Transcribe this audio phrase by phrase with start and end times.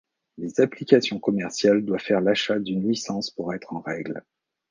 [0.39, 4.23] Les applications commerciales doivent faire l'achat d'une licence pour être en règle.